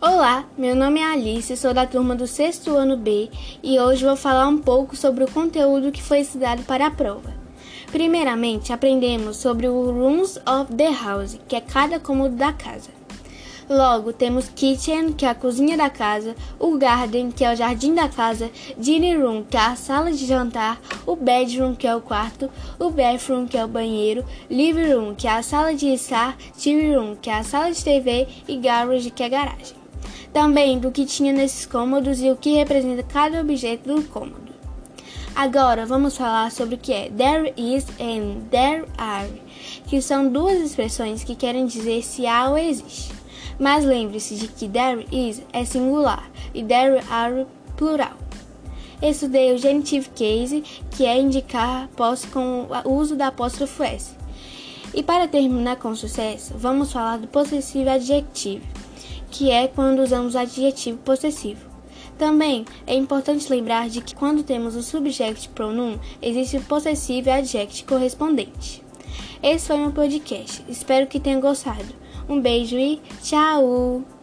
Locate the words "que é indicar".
50.90-51.88